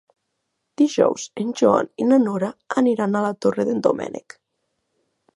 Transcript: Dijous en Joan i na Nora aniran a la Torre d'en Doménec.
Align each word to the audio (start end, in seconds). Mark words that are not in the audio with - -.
Dijous 0.81 1.25
en 1.43 1.51
Joan 1.59 1.89
i 2.03 2.07
na 2.11 2.17
Nora 2.23 2.49
aniran 2.83 3.19
a 3.19 3.21
la 3.27 3.29
Torre 3.47 3.67
d'en 3.69 3.83
Doménec. 3.89 4.35